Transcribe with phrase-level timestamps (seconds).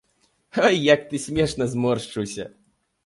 [0.69, 2.49] Ой, як ты смешна зморшчыўся!